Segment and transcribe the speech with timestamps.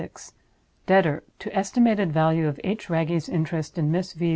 [0.87, 2.89] _D_r_.: To estimated value of H.
[2.89, 4.29] Wragge's interest in Miss V.